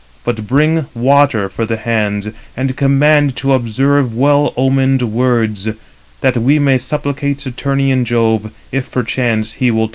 [0.23, 5.81] But bring water for the hands, and command to observe well omened words, 297
[6.21, 9.89] that we may supplicate Saturnian Jove, if perchance he will take pity."